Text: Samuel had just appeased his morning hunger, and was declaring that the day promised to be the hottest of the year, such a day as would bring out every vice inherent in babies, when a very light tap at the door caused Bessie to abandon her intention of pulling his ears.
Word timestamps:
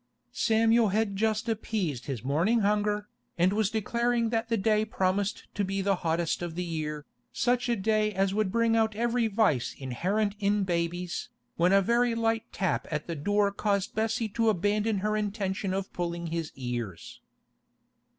Samuel 0.33 0.87
had 0.87 1.15
just 1.15 1.47
appeased 1.47 2.07
his 2.07 2.23
morning 2.23 2.61
hunger, 2.61 3.07
and 3.37 3.53
was 3.53 3.69
declaring 3.69 4.29
that 4.31 4.49
the 4.49 4.57
day 4.57 4.83
promised 4.83 5.45
to 5.53 5.63
be 5.63 5.79
the 5.79 5.97
hottest 5.97 6.41
of 6.41 6.55
the 6.55 6.63
year, 6.63 7.05
such 7.31 7.69
a 7.69 7.75
day 7.75 8.11
as 8.11 8.33
would 8.33 8.51
bring 8.51 8.75
out 8.75 8.95
every 8.95 9.27
vice 9.27 9.75
inherent 9.77 10.33
in 10.39 10.63
babies, 10.63 11.29
when 11.55 11.71
a 11.71 11.83
very 11.83 12.15
light 12.15 12.51
tap 12.51 12.87
at 12.89 13.05
the 13.05 13.15
door 13.15 13.51
caused 13.51 13.93
Bessie 13.93 14.29
to 14.29 14.49
abandon 14.49 14.97
her 15.05 15.15
intention 15.15 15.71
of 15.71 15.93
pulling 15.93 16.25
his 16.33 16.51
ears. 16.55 17.21